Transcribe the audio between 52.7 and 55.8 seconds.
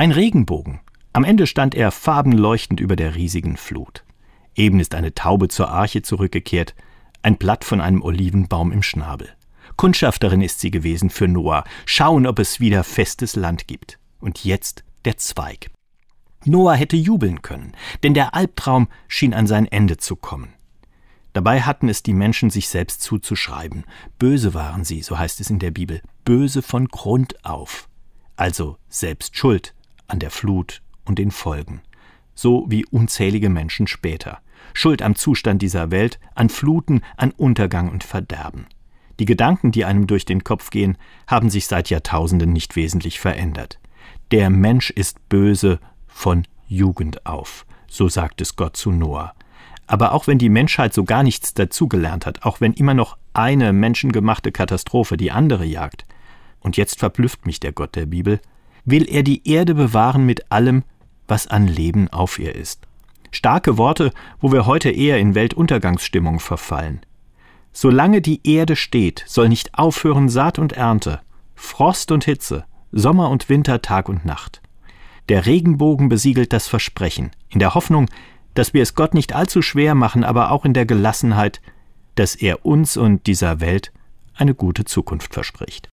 immer noch eine menschengemachte Katastrophe die andere